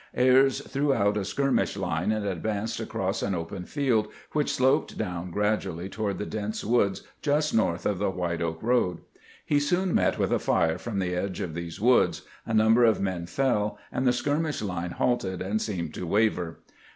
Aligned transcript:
Ayres 0.15 0.61
threw 0.61 0.95
out 0.95 1.15
a 1.15 1.23
skirmish 1.23 1.77
line 1.77 2.11
and 2.11 2.25
advanced 2.25 2.79
across 2.79 3.21
an 3.21 3.35
open 3.35 3.65
field 3.65 4.07
which 4.31 4.51
sloped 4.51 4.97
down 4.97 5.29
gradually 5.29 5.87
toward 5.89 6.17
the 6.17 6.25
dense 6.25 6.63
woods 6.65 7.03
just 7.21 7.53
north 7.53 7.85
of 7.85 7.99
the 7.99 8.09
White 8.09 8.41
Oak 8.41 8.63
road. 8.63 9.01
He 9.45 9.59
soon 9.59 9.93
met 9.93 10.17
with 10.17 10.31
a 10.33 10.39
fire 10.39 10.79
from 10.79 10.97
the 10.97 11.13
edge 11.13 11.39
of 11.39 11.53
these 11.53 11.79
woods, 11.79 12.23
a 12.47 12.53
number 12.55 12.83
of 12.83 12.99
men 12.99 13.27
fell, 13.27 13.77
and 13.91 14.07
the 14.07 14.11
skirmish 14.11 14.59
line 14.63 14.89
halted 14.93 15.39
and 15.39 15.61
seemed 15.61 15.93
to 15.93 16.07
waver. 16.07 16.61